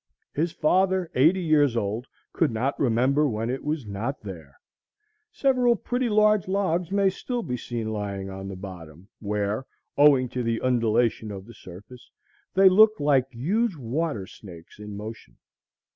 His 0.33 0.51
father, 0.51 1.11
eighty 1.13 1.43
years 1.43 1.77
old, 1.77 2.07
could 2.33 2.49
not 2.49 2.79
remember 2.79 3.29
when 3.29 3.51
it 3.51 3.63
was 3.63 3.85
not 3.85 4.19
there. 4.23 4.55
Several 5.31 5.75
pretty 5.75 6.09
large 6.09 6.47
logs 6.47 6.89
may 6.91 7.07
still 7.11 7.43
be 7.43 7.55
seen 7.55 7.89
lying 7.93 8.27
on 8.27 8.47
the 8.47 8.55
bottom, 8.55 9.09
where, 9.19 9.63
owing 9.99 10.27
to 10.29 10.41
the 10.41 10.59
undulation 10.61 11.29
of 11.29 11.45
the 11.45 11.53
surface, 11.53 12.09
they 12.55 12.67
look 12.67 12.99
like 12.99 13.31
huge 13.31 13.75
water 13.75 14.25
snakes 14.25 14.79
in 14.79 14.97
motion. 14.97 15.37